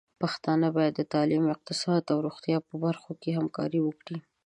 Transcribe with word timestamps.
پښتانه 0.21 0.67
بايد 0.75 0.93
د 0.97 1.01
تعليم، 1.13 1.43
اقتصاد 1.55 2.03
او 2.13 2.17
روغتيا 2.25 2.57
په 2.67 2.75
برخو 2.83 3.11
کې 3.21 3.35
همکاري 3.39 3.79
وکړي. 3.83 4.17